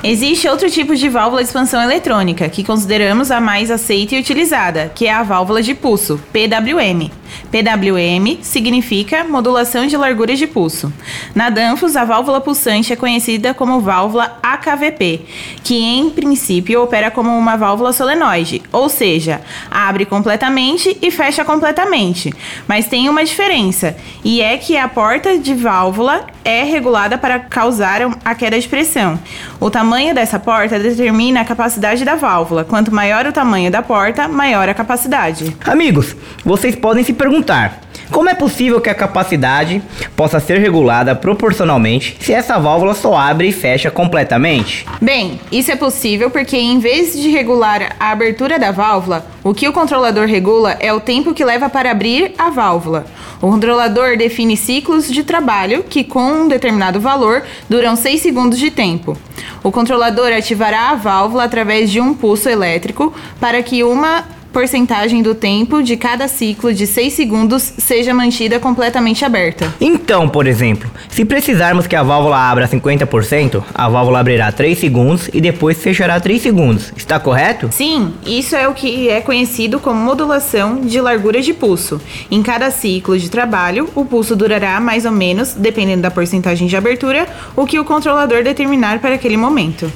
Existe 0.02 0.48
outro 0.48 0.70
tipo 0.70 0.96
de 0.96 1.08
válvula 1.08 1.42
de 1.42 1.48
expansão 1.48 1.82
eletrônica, 1.82 2.48
que 2.48 2.64
consideramos 2.64 3.30
a 3.30 3.40
mais 3.40 3.70
aceita 3.70 4.14
e 4.14 4.20
utilizada, 4.20 4.90
que 4.94 5.06
é 5.06 5.12
a 5.12 5.22
válvula 5.22 5.62
de 5.62 5.74
pulso, 5.74 6.18
PWM. 6.32 7.19
PWM 7.50 8.42
significa 8.42 9.24
modulação 9.24 9.86
de 9.86 9.96
largura 9.96 10.34
de 10.34 10.46
pulso. 10.46 10.92
Na 11.34 11.50
Danfoss, 11.50 11.96
a 11.96 12.04
válvula 12.04 12.40
pulsante 12.40 12.92
é 12.92 12.96
conhecida 12.96 13.54
como 13.54 13.80
válvula 13.80 14.38
AKVP, 14.42 15.22
que 15.62 15.76
em 15.76 16.10
princípio 16.10 16.82
opera 16.82 17.10
como 17.10 17.36
uma 17.36 17.56
válvula 17.56 17.92
solenoide, 17.92 18.62
ou 18.72 18.88
seja, 18.88 19.40
abre 19.70 20.04
completamente 20.04 20.96
e 21.00 21.10
fecha 21.10 21.44
completamente. 21.44 22.32
Mas 22.66 22.86
tem 22.86 23.08
uma 23.08 23.24
diferença, 23.24 23.96
e 24.24 24.40
é 24.40 24.56
que 24.56 24.76
a 24.76 24.88
porta 24.88 25.38
de 25.38 25.54
válvula 25.54 26.26
é 26.44 26.64
regulada 26.64 27.18
para 27.18 27.38
causar 27.38 28.00
a 28.24 28.34
queda 28.34 28.58
de 28.58 28.68
pressão. 28.68 29.18
O 29.60 29.70
tamanho 29.70 30.14
dessa 30.14 30.38
porta 30.38 30.78
determina 30.78 31.40
a 31.40 31.44
capacidade 31.44 32.04
da 32.04 32.14
válvula. 32.14 32.64
Quanto 32.64 32.94
maior 32.94 33.26
o 33.26 33.32
tamanho 33.32 33.70
da 33.70 33.82
porta, 33.82 34.26
maior 34.26 34.68
a 34.68 34.74
capacidade. 34.74 35.56
Amigos, 35.64 36.16
vocês 36.44 36.74
podem 36.74 37.04
se 37.04 37.12
perguntar: 37.20 37.82
como 38.10 38.30
é 38.30 38.34
possível 38.34 38.80
que 38.80 38.88
a 38.88 38.94
capacidade 38.94 39.82
possa 40.16 40.40
ser 40.40 40.58
regulada 40.58 41.14
proporcionalmente 41.14 42.16
se 42.18 42.32
essa 42.32 42.58
válvula 42.58 42.94
só 42.94 43.14
abre 43.14 43.48
e 43.48 43.52
fecha 43.52 43.90
completamente? 43.90 44.86
Bem, 45.02 45.38
isso 45.52 45.70
é 45.70 45.76
possível 45.76 46.30
porque 46.30 46.56
em 46.56 46.78
vez 46.78 47.12
de 47.12 47.28
regular 47.28 47.94
a 48.00 48.10
abertura 48.10 48.58
da 48.58 48.72
válvula, 48.72 49.26
o 49.44 49.52
que 49.52 49.68
o 49.68 49.72
controlador 49.72 50.26
regula 50.26 50.76
é 50.80 50.92
o 50.92 50.98
tempo 50.98 51.34
que 51.34 51.44
leva 51.44 51.68
para 51.68 51.90
abrir 51.90 52.32
a 52.38 52.48
válvula. 52.48 53.04
O 53.40 53.50
controlador 53.50 54.16
define 54.16 54.56
ciclos 54.56 55.10
de 55.10 55.22
trabalho 55.22 55.84
que, 55.84 56.02
com 56.02 56.22
um 56.22 56.48
determinado 56.48 57.00
valor, 57.00 57.42
duram 57.68 57.96
6 57.96 58.20
segundos 58.20 58.58
de 58.58 58.70
tempo. 58.70 59.16
O 59.62 59.70
controlador 59.70 60.32
ativará 60.32 60.90
a 60.90 60.94
válvula 60.94 61.44
através 61.44 61.90
de 61.90 62.00
um 62.00 62.14
pulso 62.14 62.48
elétrico 62.48 63.14
para 63.38 63.62
que 63.62 63.84
uma 63.84 64.39
porcentagem 64.52 65.22
do 65.22 65.34
tempo 65.34 65.82
de 65.82 65.96
cada 65.96 66.28
ciclo 66.28 66.72
de 66.72 66.86
6 66.86 67.12
segundos 67.12 67.72
seja 67.78 68.12
mantida 68.12 68.58
completamente 68.58 69.24
aberta. 69.24 69.72
Então, 69.80 70.28
por 70.28 70.46
exemplo, 70.46 70.90
se 71.08 71.24
precisarmos 71.24 71.86
que 71.86 71.96
a 71.96 72.02
válvula 72.02 72.36
abra 72.36 72.68
50%, 72.68 73.62
a 73.74 73.88
válvula 73.88 74.20
abrirá 74.20 74.50
3 74.50 74.78
segundos 74.78 75.30
e 75.32 75.40
depois 75.40 75.78
fechará 75.78 76.18
3 76.18 76.42
segundos. 76.42 76.92
Está 76.96 77.18
correto? 77.18 77.68
Sim, 77.72 78.12
isso 78.26 78.56
é 78.56 78.68
o 78.68 78.74
que 78.74 79.08
é 79.08 79.20
conhecido 79.20 79.78
como 79.78 80.00
modulação 80.00 80.80
de 80.80 81.00
largura 81.00 81.40
de 81.40 81.52
pulso. 81.52 82.00
Em 82.30 82.42
cada 82.42 82.70
ciclo 82.70 83.18
de 83.18 83.30
trabalho, 83.30 83.88
o 83.94 84.04
pulso 84.04 84.34
durará 84.34 84.80
mais 84.80 85.04
ou 85.04 85.12
menos, 85.12 85.54
dependendo 85.54 86.02
da 86.02 86.10
porcentagem 86.10 86.66
de 86.66 86.76
abertura, 86.76 87.26
o 87.54 87.66
que 87.66 87.78
o 87.78 87.84
controlador 87.84 88.42
determinar 88.42 88.98
para 88.98 89.14
aquele 89.14 89.36
momento. 89.36 89.90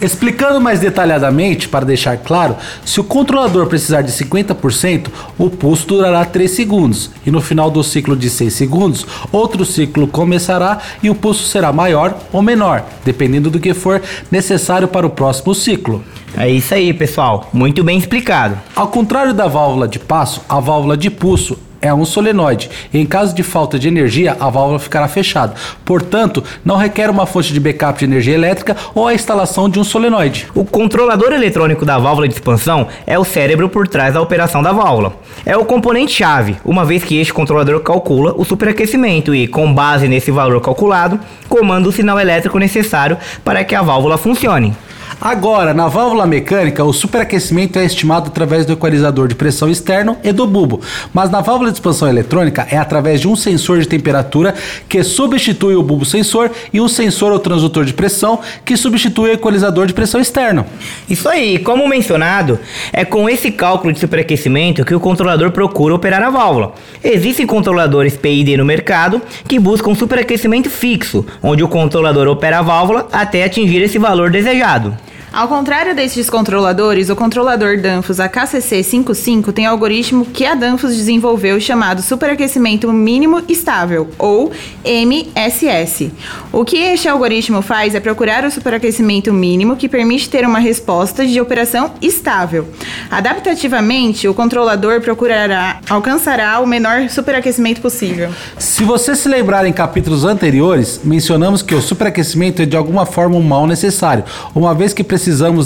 Explicando 0.00 0.60
mais 0.60 0.78
detalhadamente, 0.78 1.68
para 1.68 1.84
deixar 1.84 2.16
claro, 2.18 2.56
se 2.84 3.00
o 3.00 3.04
controlador 3.04 3.66
precisar 3.66 3.97
de 4.02 4.12
50%, 4.12 5.08
o 5.38 5.50
pulso 5.50 5.86
durará 5.86 6.24
3 6.24 6.50
segundos, 6.50 7.10
e 7.24 7.30
no 7.30 7.40
final 7.40 7.70
do 7.70 7.82
ciclo 7.82 8.16
de 8.16 8.28
6 8.28 8.52
segundos, 8.52 9.06
outro 9.30 9.64
ciclo 9.64 10.06
começará 10.06 10.78
e 11.02 11.10
o 11.10 11.14
pulso 11.14 11.46
será 11.48 11.72
maior 11.72 12.18
ou 12.32 12.42
menor, 12.42 12.84
dependendo 13.04 13.50
do 13.50 13.60
que 13.60 13.74
for 13.74 14.02
necessário 14.30 14.88
para 14.88 15.06
o 15.06 15.10
próximo 15.10 15.54
ciclo. 15.54 16.02
É 16.36 16.48
isso 16.48 16.74
aí, 16.74 16.92
pessoal. 16.92 17.48
Muito 17.52 17.82
bem 17.82 17.98
explicado. 17.98 18.58
Ao 18.76 18.88
contrário 18.88 19.32
da 19.32 19.48
válvula 19.48 19.88
de 19.88 19.98
passo, 19.98 20.42
a 20.48 20.60
válvula 20.60 20.96
de 20.96 21.10
pulso 21.10 21.58
é 21.80 21.92
um 21.92 22.04
solenoide. 22.04 22.70
Em 22.92 23.06
caso 23.06 23.34
de 23.34 23.42
falta 23.42 23.78
de 23.78 23.88
energia, 23.88 24.36
a 24.38 24.48
válvula 24.48 24.78
ficará 24.78 25.08
fechada. 25.08 25.54
Portanto, 25.84 26.42
não 26.64 26.76
requer 26.76 27.10
uma 27.10 27.26
fonte 27.26 27.52
de 27.52 27.60
backup 27.60 27.98
de 27.98 28.04
energia 28.04 28.34
elétrica 28.34 28.76
ou 28.94 29.06
a 29.06 29.14
instalação 29.14 29.68
de 29.68 29.78
um 29.78 29.84
solenoide. 29.84 30.46
O 30.54 30.64
controlador 30.64 31.32
eletrônico 31.32 31.84
da 31.84 31.98
válvula 31.98 32.28
de 32.28 32.34
expansão 32.34 32.88
é 33.06 33.18
o 33.18 33.24
cérebro 33.24 33.68
por 33.68 33.86
trás 33.86 34.14
da 34.14 34.20
operação 34.20 34.62
da 34.62 34.72
válvula. 34.72 35.14
É 35.44 35.56
o 35.56 35.64
componente-chave, 35.64 36.56
uma 36.64 36.84
vez 36.84 37.04
que 37.04 37.18
este 37.18 37.32
controlador 37.32 37.80
calcula 37.80 38.34
o 38.36 38.44
superaquecimento 38.44 39.34
e, 39.34 39.46
com 39.46 39.72
base 39.72 40.08
nesse 40.08 40.30
valor 40.30 40.60
calculado, 40.60 41.18
comanda 41.48 41.88
o 41.88 41.92
sinal 41.92 42.18
elétrico 42.18 42.58
necessário 42.58 43.16
para 43.44 43.64
que 43.64 43.74
a 43.74 43.82
válvula 43.82 44.18
funcione. 44.18 44.76
Agora, 45.20 45.74
na 45.74 45.88
válvula 45.88 46.26
mecânica, 46.26 46.84
o 46.84 46.92
superaquecimento 46.92 47.78
é 47.78 47.84
estimado 47.84 48.28
através 48.28 48.64
do 48.64 48.72
equalizador 48.72 49.26
de 49.26 49.34
pressão 49.34 49.68
externo 49.68 50.16
e 50.22 50.30
do 50.30 50.46
bulbo, 50.46 50.80
mas 51.12 51.28
na 51.28 51.40
válvula 51.40 51.70
de 51.70 51.76
expansão 51.78 52.08
eletrônica 52.08 52.66
é 52.70 52.76
através 52.76 53.20
de 53.20 53.26
um 53.26 53.34
sensor 53.34 53.80
de 53.80 53.88
temperatura 53.88 54.54
que 54.88 55.02
substitui 55.02 55.74
o 55.74 55.82
bulbo 55.82 56.04
sensor 56.04 56.50
e 56.72 56.80
um 56.80 56.86
sensor 56.86 57.32
ou 57.32 57.38
transdutor 57.38 57.84
de 57.84 57.94
pressão 57.94 58.38
que 58.64 58.76
substitui 58.76 59.30
o 59.30 59.32
equalizador 59.32 59.86
de 59.86 59.92
pressão 59.92 60.20
externo. 60.20 60.64
Isso 61.10 61.28
aí, 61.28 61.58
como 61.58 61.88
mencionado, 61.88 62.58
é 62.92 63.04
com 63.04 63.28
esse 63.28 63.50
cálculo 63.50 63.92
de 63.92 63.98
superaquecimento 63.98 64.84
que 64.84 64.94
o 64.94 65.00
controlador 65.00 65.50
procura 65.50 65.94
operar 65.94 66.22
a 66.22 66.30
válvula. 66.30 66.74
Existem 67.02 67.46
controladores 67.46 68.16
PID 68.16 68.56
no 68.56 68.64
mercado 68.64 69.20
que 69.48 69.58
buscam 69.58 69.94
superaquecimento 69.94 70.70
fixo, 70.70 71.26
onde 71.42 71.64
o 71.64 71.68
controlador 71.68 72.28
opera 72.28 72.60
a 72.60 72.62
válvula 72.62 73.08
até 73.10 73.42
atingir 73.42 73.82
esse 73.82 73.98
valor 73.98 74.30
desejado. 74.30 74.97
Ao 75.32 75.46
contrário 75.46 75.94
desses 75.94 76.30
controladores, 76.30 77.10
o 77.10 77.16
controlador 77.16 77.78
Danfoss 77.78 78.18
AKCC55 78.18 79.52
tem 79.52 79.66
algoritmo 79.66 80.24
que 80.24 80.46
a 80.46 80.54
Danfoss 80.54 80.96
desenvolveu 80.96 81.60
chamado 81.60 82.00
superaquecimento 82.00 82.90
mínimo 82.92 83.42
estável, 83.46 84.08
ou 84.18 84.50
MSS. 84.84 86.10
O 86.50 86.64
que 86.64 86.78
este 86.78 87.08
algoritmo 87.08 87.60
faz 87.60 87.94
é 87.94 88.00
procurar 88.00 88.44
o 88.44 88.50
superaquecimento 88.50 89.32
mínimo 89.32 89.76
que 89.76 89.88
permite 89.88 90.30
ter 90.30 90.46
uma 90.46 90.58
resposta 90.58 91.26
de 91.26 91.38
operação 91.40 91.92
estável. 92.00 92.66
Adaptativamente, 93.10 94.26
o 94.26 94.34
controlador 94.34 95.00
procurará 95.02 95.80
alcançará 95.88 96.58
o 96.60 96.66
menor 96.66 97.10
superaquecimento 97.10 97.80
possível. 97.80 98.30
Se 98.58 98.82
você 98.82 99.14
se 99.14 99.28
lembrar 99.28 99.66
em 99.66 99.72
capítulos 99.72 100.24
anteriores, 100.24 101.00
mencionamos 101.04 101.62
que 101.62 101.74
o 101.74 101.82
superaquecimento 101.82 102.62
é 102.62 102.66
de 102.66 102.76
alguma 102.76 103.04
forma 103.04 103.36
um 103.36 103.42
mal 103.42 103.66
necessário, 103.66 104.24
uma 104.54 104.74
vez 104.74 104.94
que 104.94 105.04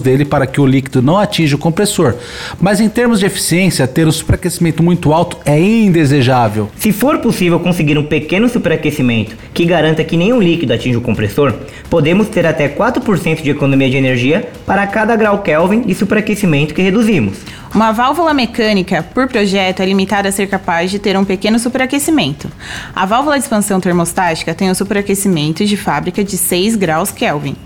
dele 0.00 0.24
para 0.24 0.46
que 0.46 0.60
o 0.60 0.66
líquido 0.66 1.02
não 1.02 1.18
atinja 1.18 1.56
o 1.56 1.58
compressor. 1.58 2.14
Mas 2.60 2.80
em 2.80 2.88
termos 2.88 3.20
de 3.20 3.26
eficiência, 3.26 3.86
ter 3.86 4.06
um 4.06 4.12
superaquecimento 4.12 4.82
muito 4.82 5.12
alto 5.12 5.38
é 5.44 5.58
indesejável. 5.60 6.70
Se 6.76 6.92
for 6.92 7.18
possível 7.18 7.60
conseguir 7.60 7.98
um 7.98 8.04
pequeno 8.04 8.48
superaquecimento 8.48 9.36
que 9.54 9.64
garanta 9.64 10.04
que 10.04 10.16
nenhum 10.16 10.40
líquido 10.40 10.72
atinja 10.72 10.98
o 10.98 11.02
compressor, 11.02 11.54
podemos 11.88 12.28
ter 12.28 12.46
até 12.46 12.68
4% 12.68 13.42
de 13.42 13.50
economia 13.50 13.90
de 13.90 13.96
energia 13.96 14.48
para 14.66 14.86
cada 14.86 15.16
grau 15.16 15.42
Kelvin 15.42 15.82
de 15.82 15.94
superaquecimento 15.94 16.74
que 16.74 16.82
reduzimos. 16.82 17.38
Uma 17.74 17.90
válvula 17.90 18.34
mecânica, 18.34 19.02
por 19.02 19.26
projeto, 19.28 19.80
é 19.80 19.86
limitada 19.86 20.28
a 20.28 20.32
ser 20.32 20.46
capaz 20.46 20.90
de 20.90 20.98
ter 20.98 21.16
um 21.16 21.24
pequeno 21.24 21.58
superaquecimento. 21.58 22.50
A 22.94 23.06
válvula 23.06 23.38
de 23.38 23.44
expansão 23.44 23.80
termostática 23.80 24.52
tem 24.52 24.70
um 24.70 24.74
superaquecimento 24.74 25.64
de 25.64 25.76
fábrica 25.76 26.22
de 26.22 26.36
6 26.36 26.76
graus 26.76 27.10
Kelvin. 27.10 27.56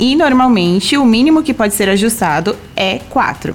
E 0.00 0.16
normalmente 0.16 0.96
o 0.96 1.04
mínimo 1.04 1.42
que 1.42 1.52
pode 1.52 1.74
ser 1.74 1.90
ajustado 1.90 2.56
é 2.74 3.00
4, 3.10 3.54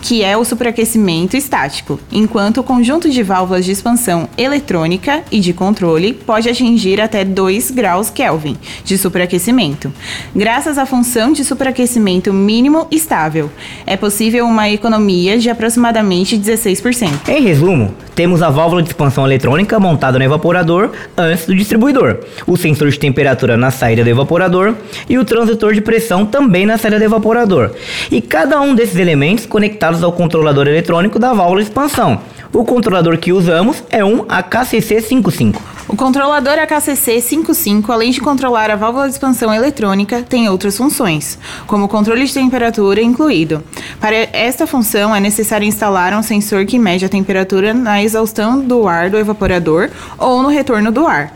que 0.00 0.22
é 0.22 0.36
o 0.36 0.44
superaquecimento 0.44 1.36
estático, 1.36 1.98
enquanto 2.10 2.58
o 2.58 2.64
conjunto 2.64 3.08
de 3.10 3.22
válvulas 3.22 3.64
de 3.64 3.72
expansão 3.72 4.28
eletrônica 4.36 5.22
e 5.30 5.40
de 5.40 5.52
controle 5.52 6.12
pode 6.12 6.48
atingir 6.48 7.00
até 7.00 7.24
2 7.24 7.70
graus 7.70 8.10
Kelvin 8.10 8.56
de 8.84 8.96
superaquecimento. 8.98 9.92
Graças 10.34 10.78
à 10.78 10.86
função 10.86 11.32
de 11.32 11.44
superaquecimento 11.44 12.32
mínimo 12.32 12.86
estável, 12.90 13.50
é 13.86 13.96
possível 13.96 14.46
uma 14.46 14.68
economia 14.68 15.38
de 15.38 15.50
aproximadamente 15.50 16.36
16%. 16.36 17.28
Em 17.28 17.42
resumo, 17.42 17.94
temos 18.14 18.42
a 18.42 18.50
válvula 18.50 18.82
de 18.82 18.88
expansão 18.88 19.26
eletrônica 19.26 19.78
montada 19.80 20.18
no 20.18 20.24
evaporador 20.24 20.92
antes 21.16 21.46
do 21.46 21.54
distribuidor, 21.54 22.18
o 22.46 22.56
sensor 22.56 22.88
de 22.90 22.98
temperatura 22.98 23.56
na 23.56 23.70
saída 23.70 24.04
do 24.04 24.10
evaporador 24.10 24.74
e 25.08 25.18
o 25.18 25.24
transdutor 25.24 25.74
de 25.74 25.80
pressão 25.80 26.24
também 26.24 26.64
na 26.64 26.78
saída 26.78 26.98
do 26.98 27.04
evaporador. 27.04 27.72
E 28.10 28.20
cada 28.20 28.60
um 28.60 28.74
desses 28.74 28.96
elementos 28.96 29.46
conectados 29.64 30.02
ao 30.02 30.12
controlador 30.12 30.68
eletrônico 30.68 31.18
da 31.18 31.32
válvula 31.32 31.62
expansão. 31.62 32.20
O 32.52 32.64
controlador 32.64 33.16
que 33.16 33.32
usamos 33.32 33.82
é 33.90 34.04
um 34.04 34.24
AKCC55. 34.24 35.56
O 35.88 35.96
controlador 35.96 36.58
AKCC 36.58 37.20
55, 37.20 37.90
além 37.90 38.10
de 38.10 38.20
controlar 38.20 38.70
a 38.70 38.76
válvula 38.76 39.06
de 39.06 39.14
expansão 39.14 39.52
eletrônica, 39.52 40.22
tem 40.22 40.48
outras 40.48 40.76
funções, 40.76 41.38
como 41.66 41.88
controle 41.88 42.24
de 42.24 42.34
temperatura 42.34 43.00
incluído. 43.00 43.62
Para 44.04 44.28
esta 44.34 44.66
função, 44.66 45.16
é 45.16 45.18
necessário 45.18 45.66
instalar 45.66 46.12
um 46.12 46.22
sensor 46.22 46.66
que 46.66 46.78
mede 46.78 47.06
a 47.06 47.08
temperatura 47.08 47.72
na 47.72 48.02
exaustão 48.02 48.60
do 48.60 48.86
ar 48.86 49.08
do 49.08 49.16
evaporador 49.16 49.88
ou 50.18 50.42
no 50.42 50.50
retorno 50.50 50.92
do 50.92 51.06
ar. 51.06 51.32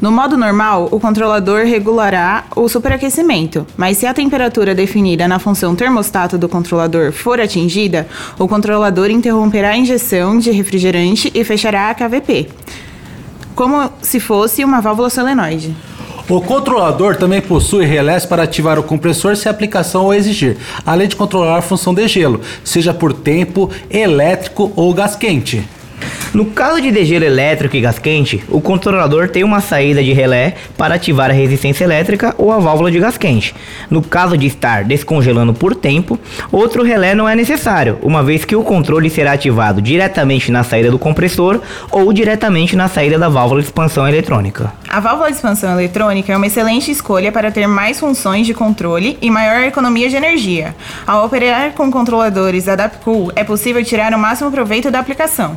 No 0.00 0.12
modo 0.12 0.36
normal, 0.36 0.88
o 0.92 1.00
controlador 1.00 1.64
regulará 1.64 2.44
o 2.54 2.68
superaquecimento, 2.68 3.66
mas 3.76 3.98
se 3.98 4.06
a 4.06 4.14
temperatura 4.14 4.72
definida 4.72 5.26
na 5.26 5.40
função 5.40 5.74
termostato 5.74 6.38
do 6.38 6.48
controlador 6.48 7.10
for 7.10 7.40
atingida, 7.40 8.06
o 8.38 8.46
controlador 8.46 9.10
interromperá 9.10 9.70
a 9.70 9.76
injeção 9.76 10.38
de 10.38 10.52
refrigerante 10.52 11.28
e 11.34 11.42
fechará 11.42 11.90
a 11.90 11.94
KVP 11.96 12.50
como 13.54 13.90
se 14.00 14.18
fosse 14.18 14.64
uma 14.64 14.80
válvula 14.80 15.10
solenoide. 15.10 15.76
O 16.28 16.40
controlador 16.40 17.16
também 17.16 17.40
possui 17.40 17.84
relés 17.84 18.24
para 18.24 18.44
ativar 18.44 18.78
o 18.78 18.82
compressor 18.82 19.36
se 19.36 19.48
a 19.48 19.50
aplicação 19.50 20.06
o 20.06 20.14
exigir, 20.14 20.56
além 20.86 21.08
de 21.08 21.16
controlar 21.16 21.58
a 21.58 21.62
função 21.62 21.92
de 21.92 22.06
gelo, 22.06 22.40
seja 22.64 22.94
por 22.94 23.12
tempo, 23.12 23.70
elétrico 23.90 24.72
ou 24.76 24.94
gás 24.94 25.16
quente. 25.16 25.62
No 26.32 26.46
caso 26.46 26.80
de 26.80 26.90
degelo 26.90 27.24
elétrico 27.24 27.76
e 27.76 27.80
gás 27.80 27.98
quente, 27.98 28.42
o 28.48 28.60
controlador 28.60 29.28
tem 29.28 29.44
uma 29.44 29.60
saída 29.60 30.02
de 30.02 30.12
relé 30.12 30.54
para 30.78 30.94
ativar 30.94 31.28
a 31.28 31.34
resistência 31.34 31.84
elétrica 31.84 32.34
ou 32.38 32.50
a 32.50 32.58
válvula 32.58 32.90
de 32.90 32.98
gás 32.98 33.18
quente. 33.18 33.54
No 33.90 34.00
caso 34.00 34.36
de 34.36 34.46
estar 34.46 34.84
descongelando 34.84 35.52
por 35.52 35.74
tempo, 35.74 36.18
outro 36.50 36.82
relé 36.82 37.14
não 37.14 37.28
é 37.28 37.36
necessário, 37.36 37.98
uma 38.00 38.22
vez 38.22 38.46
que 38.46 38.56
o 38.56 38.62
controle 38.62 39.10
será 39.10 39.32
ativado 39.32 39.82
diretamente 39.82 40.50
na 40.50 40.64
saída 40.64 40.90
do 40.90 40.98
compressor 40.98 41.60
ou 41.90 42.12
diretamente 42.12 42.74
na 42.74 42.88
saída 42.88 43.18
da 43.18 43.28
válvula 43.28 43.60
de 43.60 43.66
expansão 43.66 44.08
eletrônica. 44.08 44.72
A 44.92 45.00
válvula 45.00 45.30
de 45.30 45.36
expansão 45.36 45.72
eletrônica 45.72 46.30
é 46.30 46.36
uma 46.36 46.46
excelente 46.46 46.90
escolha 46.90 47.32
para 47.32 47.50
ter 47.50 47.66
mais 47.66 47.98
funções 47.98 48.46
de 48.46 48.52
controle 48.52 49.16
e 49.22 49.30
maior 49.30 49.62
economia 49.62 50.06
de 50.06 50.16
energia. 50.16 50.76
Ao 51.06 51.24
operar 51.24 51.72
com 51.72 51.90
controladores 51.90 52.68
AdaptCool, 52.68 53.32
é 53.34 53.42
possível 53.42 53.82
tirar 53.82 54.12
o 54.12 54.18
máximo 54.18 54.50
proveito 54.50 54.90
da 54.90 54.98
aplicação. 54.98 55.56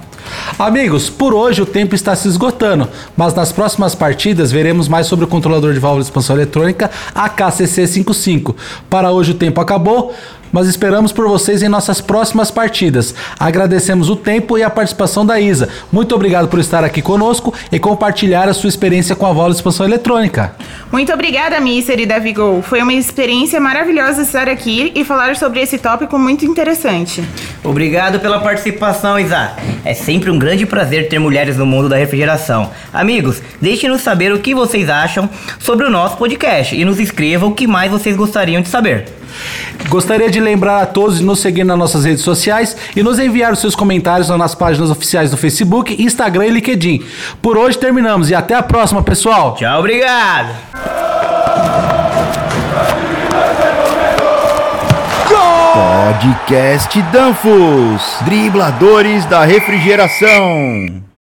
Amigos, 0.58 1.10
por 1.10 1.34
hoje 1.34 1.62
o 1.62 1.65
tempo 1.65 1.94
está 1.94 2.15
se 2.15 2.30
esgotando, 2.30 2.88
mas 3.18 3.34
nas 3.34 3.51
próximas 3.51 3.94
partidas 3.94 4.54
veremos 4.54 4.88
mais 4.88 5.06
sobre 5.06 5.25
o 5.25 5.27
controlador 5.27 5.74
de 5.74 5.80
válvula 5.82 6.01
de 6.01 6.08
expansão 6.08 6.38
eletrônica 6.38 6.89
AKCC55. 7.13 8.56
Para 8.89 9.12
hoje 9.12 9.32
o 9.32 9.36
tempo 9.36 9.60
acabou 9.60 10.15
mas 10.55 10.69
esperamos 10.69 11.12
por 11.12 11.27
vocês 11.27 11.62
em 11.62 11.67
nossas 11.67 12.00
próximas 12.00 12.50
partidas. 12.50 13.13
Agradecemos 13.38 14.09
o 14.09 14.15
tempo 14.15 14.57
e 14.57 14.63
a 14.63 14.69
participação 14.69 15.25
da 15.25 15.38
Isa. 15.38 15.67
Muito 15.91 16.15
obrigado 16.15 16.47
por 16.47 16.62
estar 16.62 16.81
aqui 16.81 17.01
conosco 17.01 17.53
e 17.69 17.77
compartilhar 17.77 18.47
a 18.47 18.53
sua 18.53 18.69
experiência 18.69 19.17
com 19.17 19.25
a 19.25 19.33
válvula 19.33 19.50
de 19.50 19.57
expansão 19.57 19.85
eletrônica. 19.85 20.55
Muito 20.89 21.12
obrigada, 21.12 21.59
Mister 21.59 22.00
e 22.00 22.05
Davi 22.05 22.31
Gol. 22.31 22.62
Foi 22.62 22.81
uma 22.81 22.93
experiência 22.93 23.59
maravilhosa 23.59 24.21
estar 24.21 24.47
aqui 24.47 24.93
e 24.95 25.03
falar 25.03 25.35
sobre 25.35 25.59
esse 25.59 25.77
tópico 25.77 26.17
muito 26.17 26.45
interessante. 26.45 27.21
Obrigado 27.62 28.21
pela 28.21 28.39
participação, 28.39 29.19
Isa. 29.19 29.57
É 29.83 29.93
sempre 29.93 30.31
um 30.31 30.39
grande 30.39 30.65
prazer 30.65 31.09
ter 31.09 31.19
mulheres 31.19 31.57
no 31.57 31.65
mundo 31.65 31.89
da 31.89 31.97
refrigeração. 31.97 32.71
Amigos, 32.93 33.41
deixem-nos 33.59 34.00
saber 34.00 34.31
o 34.31 34.39
que 34.39 34.55
vocês 34.55 34.89
acham 34.89 35.29
sobre 35.59 35.85
o 35.85 35.89
nosso 35.89 36.15
podcast 36.15 36.74
e 36.74 36.85
nos 36.85 36.97
escrevam 36.97 37.50
o 37.50 37.53
que 37.53 37.67
mais 37.67 37.91
vocês 37.91 38.15
gostariam 38.15 38.62
de 38.62 38.69
saber. 38.69 39.14
Gostaria 39.89 40.30
de 40.30 40.39
lembrar 40.39 40.82
a 40.82 40.86
todos 40.86 41.20
de 41.20 41.24
nos 41.24 41.39
seguir 41.39 41.63
nas 41.63 41.77
nossas 41.77 42.06
redes 42.06 42.24
sociais 42.24 42.75
e 42.96 43.04
nos 43.04 43.20
enviar 43.20 43.54
os 43.54 43.60
seus 43.60 43.75
comentários 43.75 44.30
nas 44.30 44.56
páginas 44.56 44.89
oficiais 44.89 45.32
do 45.32 45.38
Facebook, 45.38 46.01
Instagram 46.01 46.48
e 46.48 46.51
LinkedIn. 46.51 47.04
Por 47.42 47.58
hoje 47.58 47.77
terminamos 47.77 48.30
e 48.30 48.36
até 48.36 48.56
a 48.56 48.63
próxima, 48.63 49.04
pessoal. 49.04 49.56
Tchau, 49.56 49.80
obrigado. 49.80 50.50
Podcast 55.74 57.01
Danfos, 57.12 58.18
dribladores 58.25 59.25
da 59.25 59.44
refrigeração. 59.44 61.06